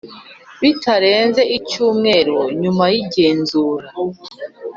bitarenze 0.61 1.41
icyumweru 1.57 2.37
nyuma 2.61 2.85
y 2.93 2.95
igenzura 3.01 3.87